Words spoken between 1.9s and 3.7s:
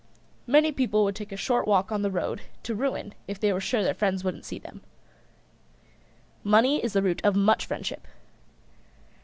on the road to ruin if they were